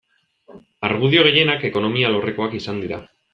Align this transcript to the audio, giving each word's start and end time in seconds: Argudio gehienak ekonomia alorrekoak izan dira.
Argudio 0.87 1.25
gehienak 1.27 1.67
ekonomia 1.69 2.09
alorrekoak 2.13 2.57
izan 2.63 2.81
dira. 2.87 3.01